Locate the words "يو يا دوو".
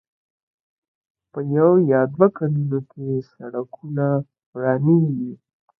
1.55-2.27